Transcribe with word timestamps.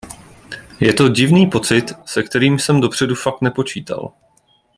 Je 0.79 0.93
to 0.93 1.09
divný 1.09 1.47
pocit, 1.47 1.85
se 2.05 2.23
kterým 2.23 2.59
jsem 2.59 2.81
dopředu 2.81 3.15
fakt 3.15 3.41
nepočítal. 3.41 4.13